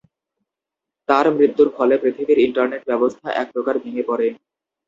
[1.09, 4.27] তার মৃত্যুর ফলে পৃথিবীর ইন্টারনেট ব্যবস্থা এক প্রকার ভেঙে পড়ে।